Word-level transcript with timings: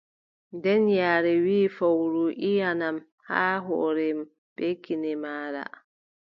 Nden 0.55 0.83
yaare 0.99 1.33
wii 1.45 1.67
fowru: 1.77 2.23
iʼanam 2.51 2.97
haa 3.27 3.55
hoore 3.65 4.07
bee 4.55 4.73
kine 4.83 5.11
maaɗa. 5.23 5.63